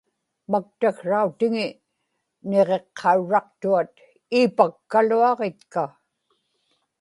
[0.51, 1.67] maktaksrautiŋi
[2.49, 3.93] niġiqqauraqtuat
[4.39, 5.83] iipakkaluaġitka